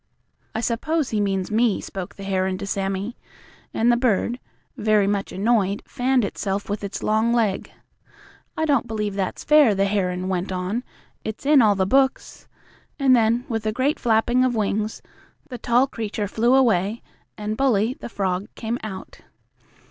"I 0.55 0.61
suppose 0.61 1.11
he 1.11 1.21
means 1.21 1.51
me," 1.51 1.79
spoke 1.79 2.15
the 2.15 2.23
heron 2.23 2.57
to 2.57 2.65
Sammie, 2.65 3.15
and 3.71 3.91
the 3.91 3.95
bird, 3.95 4.39
very 4.75 5.05
much 5.05 5.31
annoyed, 5.31 5.83
fanned 5.85 6.25
itself 6.25 6.71
with 6.71 6.83
its 6.83 7.03
long 7.03 7.31
leg. 7.31 7.69
"I 8.57 8.65
don't 8.65 8.87
believe 8.87 9.13
that's 9.13 9.43
fair," 9.43 9.75
the 9.75 9.85
heron 9.85 10.27
went 10.27 10.51
on. 10.51 10.83
"It's 11.23 11.45
in 11.45 11.61
all 11.61 11.75
the 11.75 11.85
books," 11.85 12.47
and 12.97 13.15
then, 13.15 13.45
with 13.47 13.63
a 13.67 13.71
great 13.71 13.99
flapping 13.99 14.43
of 14.43 14.55
wings, 14.55 15.03
the 15.49 15.59
tall 15.59 15.85
creature 15.85 16.27
flew 16.27 16.55
away, 16.55 17.03
and 17.37 17.55
Bully, 17.55 17.93
the 17.99 18.09
frog, 18.09 18.47
came 18.55 18.79
out. 18.81 19.19